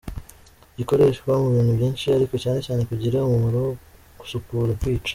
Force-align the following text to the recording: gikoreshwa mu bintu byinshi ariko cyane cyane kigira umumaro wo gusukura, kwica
gikoreshwa 0.77 1.31
mu 1.41 1.49
bintu 1.55 1.71
byinshi 1.77 2.05
ariko 2.17 2.33
cyane 2.43 2.59
cyane 2.65 2.81
kigira 2.89 3.25
umumaro 3.27 3.57
wo 3.65 3.71
gusukura, 4.19 4.71
kwica 4.81 5.09